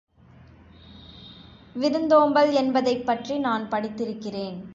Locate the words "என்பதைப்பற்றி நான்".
2.53-3.69